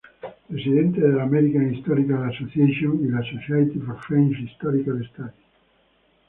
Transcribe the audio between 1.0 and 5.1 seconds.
la "American Historical Association" y la "Society for French Historical